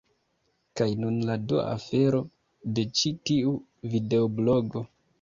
Kaj 0.79 0.87
nun 1.01 1.19
la 1.31 1.35
dua 1.51 1.67
afero, 1.75 2.23
de 2.81 2.89
ĉi 2.97 3.15
tiu 3.31 3.57
videoblogo 3.97 4.89